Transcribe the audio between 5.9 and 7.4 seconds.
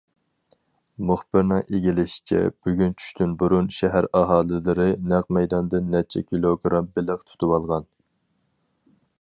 نەچچە كىلوگىرام بېلىق